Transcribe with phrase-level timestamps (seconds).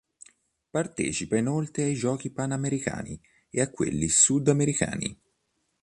[0.71, 5.15] Partecipa inoltre ai Giochi panamericani e a quelli sudamericani.